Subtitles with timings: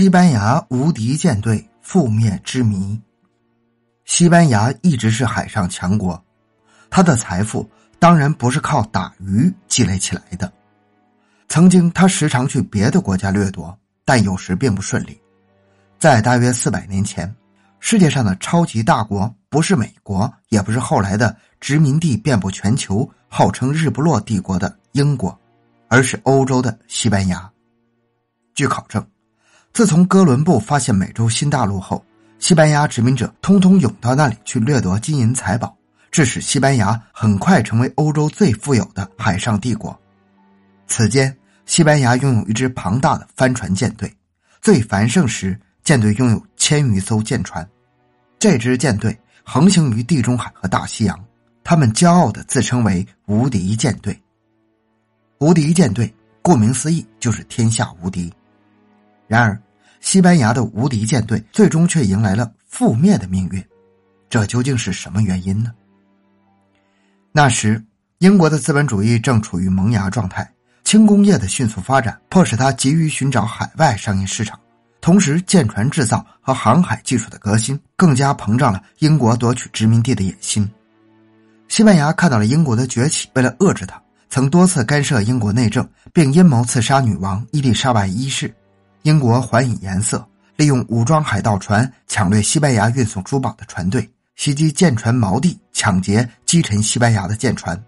[0.00, 2.98] 西班牙无敌舰队覆灭之谜。
[4.06, 6.18] 西班牙一直是海上强国，
[6.88, 7.68] 他的财富
[7.98, 10.50] 当然不是靠打鱼积累起来的。
[11.48, 15.20] 曾经，他时常去别的国家掠夺，但有时并不顺利。
[15.98, 17.30] 在大约四百年前，
[17.78, 25.38] 世界上的超级大国不是美国，也不是后来的殖民地遍布全球、号称“日不落帝国”的英国，
[25.88, 27.52] 而是欧洲的西班牙。
[28.54, 29.06] 据考证。
[29.72, 32.04] 自从哥伦布发现美洲新大陆后，
[32.38, 35.74] 西班牙殖民者通通涌到那里去掠夺金银财宝，
[36.10, 39.98] 致使西班牙很快成为欧洲最富有的海上帝国。
[40.86, 41.34] 此间，
[41.66, 44.12] 西班牙拥有一支庞大的帆船舰队，
[44.60, 47.66] 最繁盛时舰队拥有千余艘舰船。
[48.38, 51.18] 这支舰队横行于地中海和大西洋，
[51.62, 54.20] 他们骄傲地自称为“无敌舰队”。
[55.38, 58.32] 无敌舰队，顾名思义，就是天下无敌。
[59.30, 59.56] 然而，
[60.00, 63.64] 西班牙的无敌舰队最终却迎来了覆灭的命运，
[64.28, 65.70] 这究竟是什么原因呢？
[67.30, 67.80] 那时，
[68.18, 74.58] 英国的资本主义正处于萌芽状态，轻工业的迅速发展迫使他急于寻找海外商业市场，
[75.00, 80.68] 同时，舰船制造和航海技术的革新更加膨胀了英国夺取殖民地的野心。
[81.68, 88.52] 西班牙看到了英国的崛起，为了遏制他，曾多次干涉英国内政，并阴谋刺杀女王伊丽莎白一世。
[89.02, 97.82] 英国还以颜色，利用武装海盗船抢掠西班牙运送珠宝的船队，袭击舰船锚地，抢劫击沉西班牙的舰船。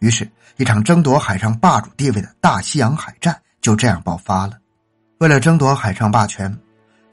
[0.00, 4.58] 于是，一场争夺海上霸主地位的大西洋海战就这样爆发了。
[5.18, 6.54] 为了争夺海上霸权，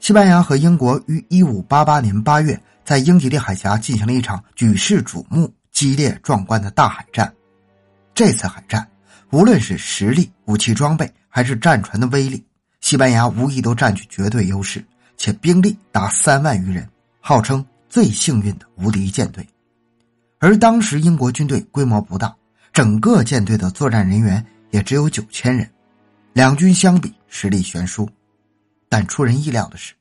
[0.00, 7.32] 西班牙和英国于1588年8月在英吉利海峡进行了一场举世瞩目、激烈壮观的大海战。
[8.14, 8.86] 这次海战，
[9.30, 12.44] 无论是实力、武器装备，还是战船的威力。
[12.84, 14.84] 西班牙无疑都占据绝对优势，
[15.16, 16.86] 且兵力达三万余人，
[17.18, 19.48] 号称最幸运的无敌舰队。
[20.38, 22.36] 而当时英国军队规模不大，
[22.74, 25.66] 整个舰队的作战人员也只有九千人，
[26.34, 28.06] 两军相比实力悬殊。
[28.90, 29.94] 但出人意料的是，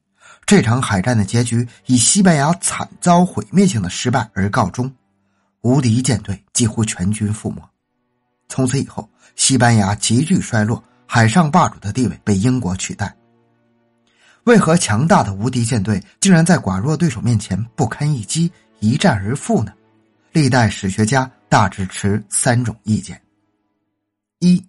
[0.45, 4.93] 这场海战的结局以西班牙惨遭毁灭性的失败而告终，
[5.61, 7.61] 无敌舰队几乎全军覆没。
[8.49, 10.83] 从此以后，西班牙急剧衰落。
[11.15, 13.15] 海上霸主的地位被英国取代。
[14.45, 19.71] 为何强大的无敌舰队竟然在寡弱对手面前不堪一击，一战而负呢？
[20.31, 23.21] 历代史学家大致持三种意见：
[24.39, 24.59] 一、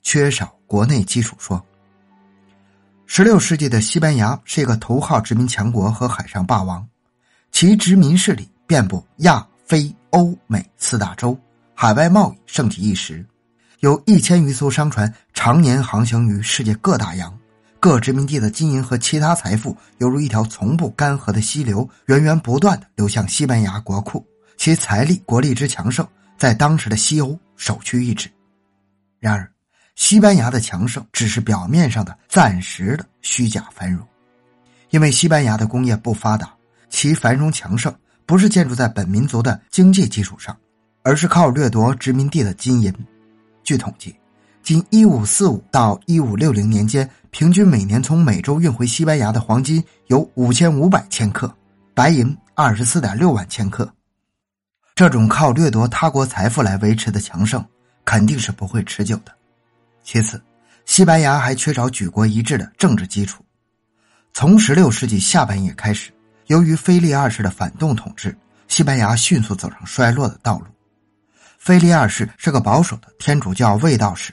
[0.00, 1.62] 缺少国内基础说。
[3.04, 6.88] 十六世纪的西班牙是一个头号殖民强国和海上霸王，
[7.52, 11.38] 其殖民势力遍布亚非欧美四大洲，
[11.74, 13.22] 海外贸易盛极一时。
[13.80, 17.34] 有一千余艘商船常年航行于世界各大洋，
[17.80, 24.22] 各殖民地的金银和其他财富犹如一条从不干涸的溪流，源源不断的流向西班牙国库。
[24.58, 28.30] 其财力、国力之强盛，在当时的西欧首屈一指。
[29.18, 29.50] 然而，
[29.94, 34.06] 西班牙的强盛只是表面上的暂时的虚假繁荣，
[34.90, 36.52] 因为西班牙的工业不发达，
[36.90, 37.94] 其繁荣强盛
[38.26, 40.54] 不是建筑在本民族的经济基础上，
[41.02, 42.94] 而是靠掠夺殖民地的金银。
[43.62, 44.14] 据统计，
[44.62, 51.52] 仅1545到1560年间，平均每年从美洲运回西班牙的黄金有5500千克，
[51.94, 53.92] 白银24.6万千克。
[54.94, 57.64] 这种靠掠夺他国财富来维持的强盛，
[58.04, 59.32] 肯定是不会持久的。
[60.02, 60.42] 其次，
[60.84, 63.44] 西班牙还缺少举国一致的政治基础。
[64.32, 66.12] 从16世纪下半叶开始，
[66.46, 68.36] 由于菲利二世的反动统治，
[68.68, 70.66] 西班牙迅速走上衰落的道路。
[71.60, 74.32] 菲利二世是个保守的天主教卫道士。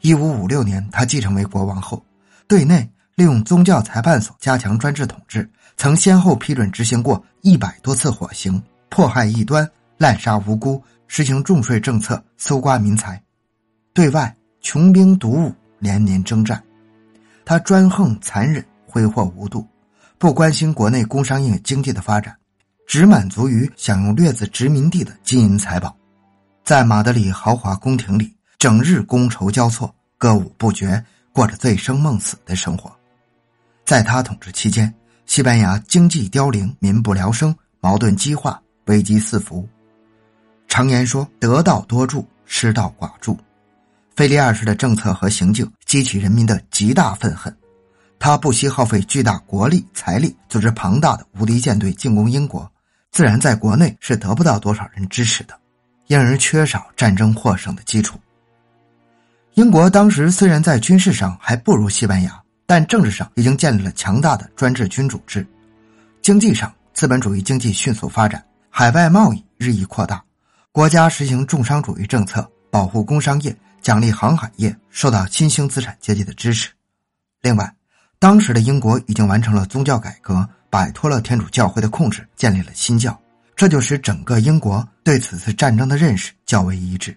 [0.00, 2.02] 一五五六年，他继承为国王后，
[2.48, 13.14] 对内利用宗教裁判所加强专制统治，曾先后批准执行过一百多次火刑，迫害异端，滥杀无辜，实行重税政策，搜刮民财；
[13.92, 16.64] 对外穷兵黩武，连年征战。
[17.44, 19.68] 他专横残忍，挥霍无度，
[20.16, 22.34] 不关心国内工商业经济的发展，
[22.86, 25.94] 只满足于享用掠自殖民地的金银财宝。
[26.64, 32.90] 在马德里豪华宫廷里，整日觥筹交错，歌舞不绝，过着醉生梦死的生活。
[33.84, 34.92] 在他统治期间，
[35.26, 39.68] 西班牙经济凋零，民不聊生，矛盾激化，危机四伏。
[40.66, 43.38] 常言说：“得道多助，失道寡助。”
[44.16, 47.54] 菲利二世的政策和行径激起人民的极大愤恨，
[48.18, 52.66] 他不惜耗费巨大国力财力，组织庞大的无敌舰队进攻英国，
[53.12, 55.54] 自然在国内是得不到多少人支持的。
[56.06, 58.18] 因而缺少战争获胜的基础。
[59.54, 65.46] 英国当时虽然在军事上还不如西班牙，但政治上已经建立了强大的专制君主制。
[66.22, 70.24] 经济上，资本主义经济迅速发展，海外贸易日益扩大，
[70.72, 76.70] 国家实行重商主义政策，保护工商业，奖励航海业，受到新兴资产阶级的支持。
[77.42, 77.72] 另外，
[78.18, 83.16] 当时的英国已经完成了宗教改革，摆脱了天主教会的控制，建立了新教，
[83.56, 87.16] 这就使整个英国对此次战争的认识较为一致。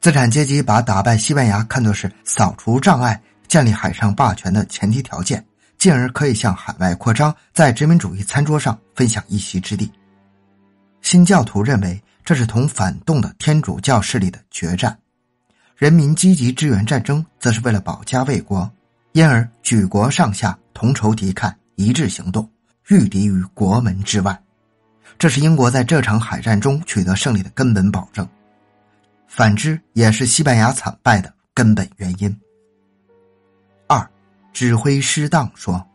[0.00, 5.44] 资产阶级把打败西班牙看作是扫除障碍、建立海上霸权的前提条件。
[5.78, 9.90] 进而可以向海外扩张，在殖民主义餐桌上分享一席之地。
[11.00, 14.94] 新教徒认为这是同反动的天主教势力的决战，
[15.78, 18.70] 人民积极支援战争，则是为了保家卫国，
[19.12, 22.46] 因而举国上下同仇敌忾，一致行动，
[22.88, 24.38] 御敌于国门之外。
[25.20, 28.26] 这是英国在这场海战中取得胜利的根本保证。
[29.28, 32.34] 反之，也是西班牙惨败的根本原因。
[33.86, 34.10] 二
[34.50, 35.86] 指挥失当，说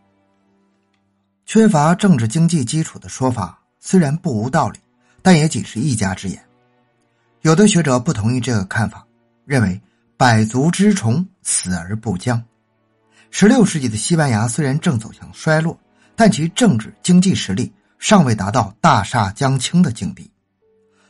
[1.44, 4.78] 缺乏政治经济基础的说法虽然不无道理，
[5.24, 6.40] 但也仅是一家之言。
[7.42, 9.04] 有的学者不同意这个看法，
[9.44, 9.82] 认为
[10.18, 12.40] 百足之虫，死而不僵。
[13.32, 15.76] 十六世纪的西班牙虽然正走向衰落，
[16.16, 17.74] 但其政治经济实力
[18.08, 20.30] 尚未达到大厦将倾的境地。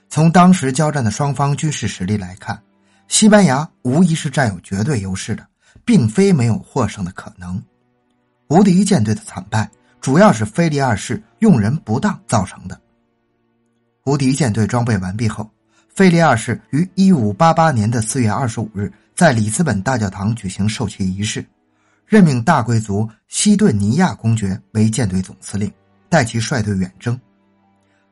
[0.08, 2.58] 从当时交战的双方军事实力来看，
[3.10, 5.46] 西班牙无疑是占有绝对优势的。
[5.84, 7.62] 并非没有获胜的可能。
[8.48, 9.70] 无敌舰队的惨败
[10.00, 12.80] 主要是菲利二世用人不当造成的。
[14.06, 15.52] 无敌舰队装备完毕后，
[15.94, 21.46] 菲利二世于一五八八年的四月二十五日在里斯本大教堂举行授旗仪式，
[22.06, 25.70] 任命大贵族西顿尼亚公爵为舰队总司令，
[26.10, 27.20] 带其率队远征。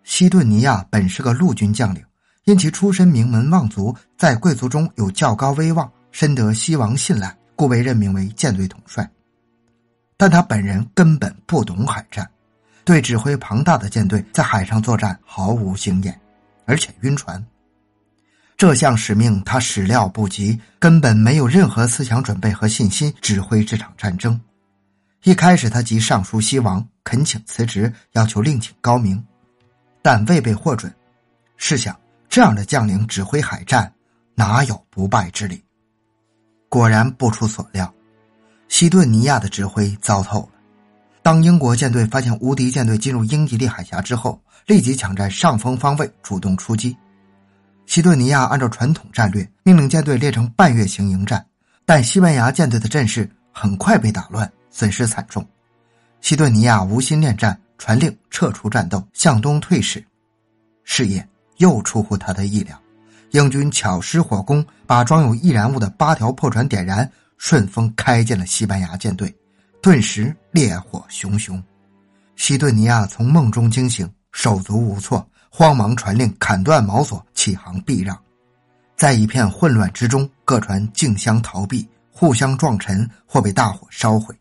[0.04, 2.04] 西顿尼亚本是个陆军将领，
[2.46, 7.36] 因其出身名门望族，在贵族中有较高威望，深得西王信赖。
[7.56, 9.08] 故被任命为舰队统帅，
[10.18, 12.28] 但他本人根本不懂海战，
[12.84, 16.20] 对指挥庞大的舰队在海上作战毫无经验，
[16.66, 17.42] 而且晕船。
[18.58, 24.42] 这项使命他始料不及，根本没有任何思想准备和信心指挥这场战争。
[25.24, 29.24] 一开始，他即上书西王，恳请辞职，要求另请高明，
[30.02, 30.94] 但未被获准。
[31.56, 31.98] 试想，
[32.28, 33.90] 这样的将领指挥海战，
[34.36, 35.64] 哪有不败之理？
[36.68, 37.94] 果然不出所料，
[38.68, 40.50] 西顿尼亚的指挥糟透了。
[41.22, 46.94] 当英国舰队发现无敌舰队进入英吉利海峡之后，立即抢占上风方位，主动出击。
[47.86, 51.46] 西顿尼亚按照传统战略，命令舰队列成半月形迎战，
[51.86, 55.48] 但西班牙舰队的阵势很快被打乱，损失惨重。
[56.20, 60.04] 西顿尼亚无心恋战，传令撤出战斗，向东退使。
[60.84, 61.26] 事业
[61.58, 62.78] 又出乎他的意料。
[63.32, 69.34] 英军巧施火攻，把装有易燃物的八条破船点燃，顺风开进了西班牙舰队，
[69.82, 71.62] 顿时烈火熊熊。
[72.36, 78.18] 西顿尼亚从梦中惊醒，手足无措，慌忙传令砍断锚索，起航避让。
[78.96, 84.34] 在一片混乱之中，各船竞相逃避，互相撞沉或被大火烧毁。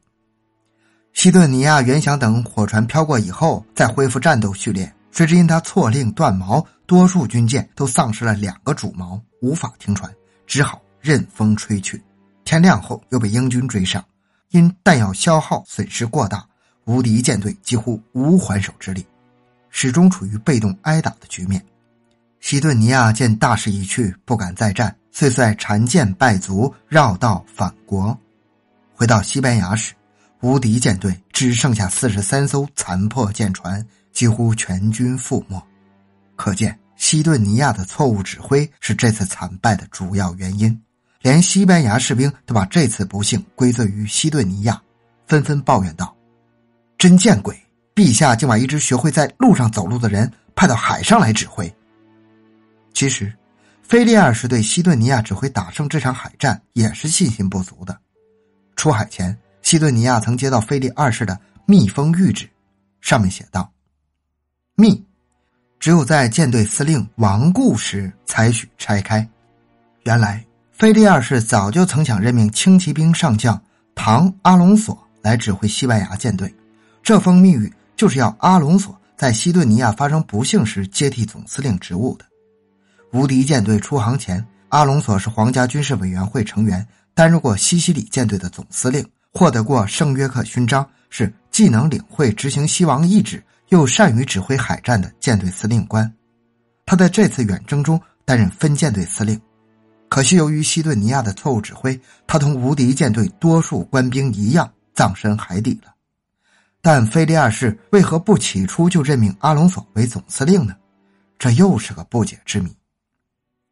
[1.12, 4.92] 西顿尼亚原想等火船飘过以后再恢复战斗序列。
[5.10, 10.10] 谁知因他错令断锚，多数军舰都丧失了两个主锚，无法停船，
[10.46, 12.02] 只好任风吹去。
[12.44, 14.02] 天亮后又被英军追上，
[14.50, 16.44] 因弹药消耗损失过大，
[16.86, 19.06] 无敌舰队几乎无还手之力，
[19.68, 21.62] 始终处于被动挨打的局面。
[22.40, 28.18] 西顿尼亚见大势已去，不敢再战，遂率残舰败卒，绕道返国。
[28.94, 29.92] 回到西班牙时，
[30.42, 33.84] 无敌舰队只剩下四十三艘残破舰船。
[34.12, 35.58] 几乎全军覆没，
[36.36, 40.78] 可见西顿尼亚的错误指挥是这次惨败的主要原因。
[41.22, 44.78] 连西班牙士兵都把这次不幸归罪于西顿尼亚，
[45.26, 46.14] 纷纷抱怨道
[46.98, 47.58] ：“真见鬼！
[47.94, 51.74] 陛下竟把一只学会在路上走路的人派到海上来指挥。”
[52.92, 53.32] 其实，
[53.82, 57.98] 菲利二世对西顿尼亚指挥打胜这场海战也是信心不足的。
[58.76, 62.48] 出海前，西顿尼亚曾接到菲利二世的密封谕旨，
[63.00, 63.72] 上面写道。
[64.74, 65.04] 密，
[65.78, 69.26] 只有在舰队司令亡故时才许拆开。
[70.04, 73.60] 原来，菲利二世早就曾想任命轻骑兵上将
[73.94, 76.52] 唐阿隆索来指挥西班牙舰队。
[77.02, 82.24] 这封密谕就是要阿隆索在西顿尼亚发生不幸时接替总司令职务的。
[83.12, 93.42] 无敌舰队出航前，阿隆索是皇家军事委员会成员，担任过西西里舰队的总司令，获得过圣约克勋章，是既能领会执行西王意志。
[93.68, 96.14] 又善于指挥海战的舰队司令官，
[96.84, 99.40] 他在这次远征中担任分舰队司令。
[100.10, 105.94] 可惜由于西顿尼亚的错误指挥，他同无敌舰队多数官兵一样葬身海底了。
[106.82, 110.76] 但菲利二世为何不起初就任命阿隆索为总司令呢？
[111.38, 112.70] 这又是个不解之谜。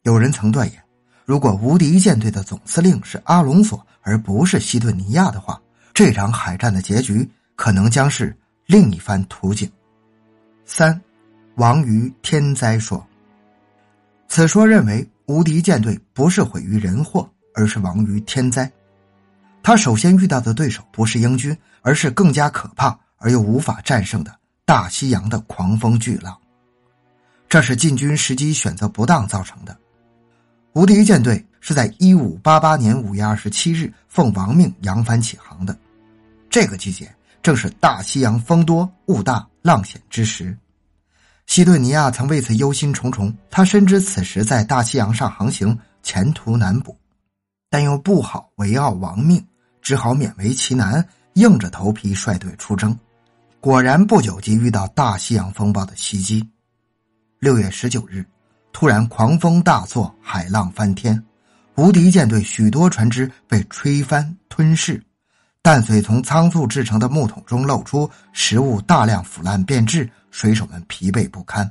[0.04, 0.82] 有人曾断言，
[1.30, 5.62] 如果无敌舰队的总司令是阿隆索而不是西顿尼亚的话，
[5.94, 9.70] 这场海战的结局可能将是另一番图景。
[10.64, 11.00] 三，
[11.54, 13.06] 亡于天灾说。
[14.26, 18.68] 此说认为无敌舰队不是毁于人祸，而是亡于天灾。
[19.62, 26.36] 他首先遇到的对手不是英军，而是更加可怕而又无法战胜的大西洋的狂风巨浪。
[27.48, 29.78] 这是进军时机选择不当造成的。
[30.72, 35.76] 无敌舰队是在一五八八年五月二十七日奉王命扬帆起航的，
[36.48, 37.12] 这个季节
[37.42, 40.56] 正是大西洋风多雾大浪险之时。
[41.46, 46.96] 西顿尼亚曾为此忧心忡忡，他深知此时在大西洋上航行前途难卜，
[47.68, 49.44] 但又不好违拗亡命。
[49.82, 52.96] 只好勉为其难，硬着头皮率队出征。
[53.60, 56.46] 果然不久即遇到大西洋风暴的袭击。
[57.38, 58.24] 六月十九日，
[58.72, 61.22] 突然狂风大作，海浪翻天，
[61.76, 65.02] 无敌舰队许多船只被吹翻吞噬，
[65.62, 71.70] 淡水从仓促制成的木桶中漏出，食物大量腐烂变质，水手们疲惫不堪，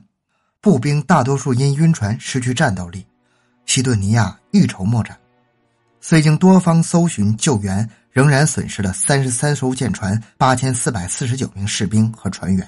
[0.61, 3.05] 步兵大多数因晕船失去战斗力。
[3.65, 5.17] 西顿尼亚一筹莫展，
[6.01, 7.89] 虽经多方搜寻救援。
[8.11, 12.67] 仍然损失了三十三艘舰船、八千四百四十九名士兵和船员。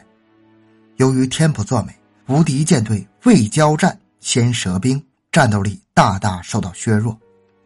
[0.98, 1.94] 由于天不作美，
[2.28, 7.20] 无敌舰队未交战先折兵，战斗力大大受到削弱。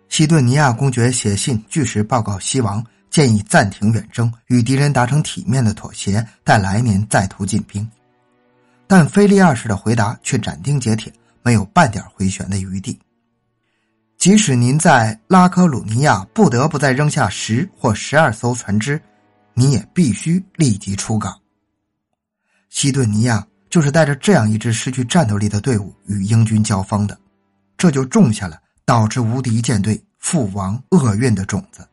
[0.10, 7.88] 西顿尼亚公爵写信据实报告西王，建议暂停远征，与敌人达成体面的妥协，待来年再图进兵。
[8.88, 11.12] 但菲利二世的回答却斩钉截铁，
[11.44, 12.98] 没有半点回旋的余地。
[14.18, 19.02] 即使您在拉科鲁尼亚不得不再扔下十或十二艘船只，
[19.54, 21.38] 你也必须立即出港。
[22.70, 27.20] 西顿尼亚就是带着这样一支失去战斗力的队伍与英军交锋的，
[27.76, 31.86] 这就种下了导致无敌舰队覆亡厄运的种子。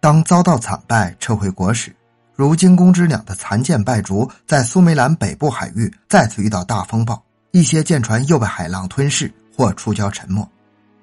[0.00, 1.94] 当遭到惨败撤回国时，
[2.34, 10.42] 如惊弓之鸟的残舰败竹在苏梅兰北部海域再次遇到大风暴，一些舰船又被海浪吞噬或触礁沉没。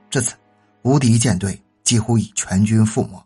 [0.10, 0.34] 至此。
[0.82, 3.24] 无敌舰队几乎已全军覆没，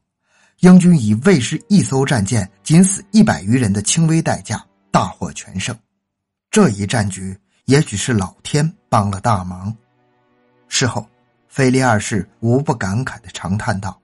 [0.59, 5.73] 英军以未失一艘战舰、仅死一百余人的轻微代价大获全胜。
[6.51, 9.73] 这一战局也许是老天帮了大忙。
[10.67, 11.07] 事后，
[11.47, 13.97] 菲利二世无不感慨的长叹道：“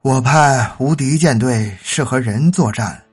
[0.00, 3.04] 我派无敌舰队是和人作战，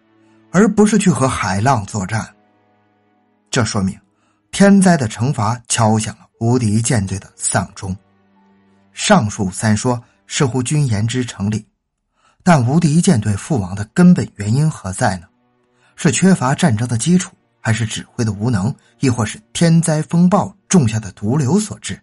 [0.51, 2.25] 而不是去和海浪作战。
[3.51, 3.99] 这说明，
[4.49, 7.93] 天灾的惩罚敲响了无敌舰队的丧钟。”
[8.93, 11.65] 上述三说似乎均言之成理，
[12.43, 15.27] 但无敌舰队覆亡的根本原因何在呢？
[15.97, 21.97] 是缺乏战争的基础，还是指挥的无能，亦或是天灾风暴种下的毒瘤所致？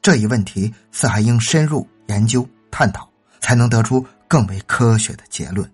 [0.00, 3.06] 这一问题似还应深入研究探讨，
[3.40, 5.70] 才能得出更为科学的结论。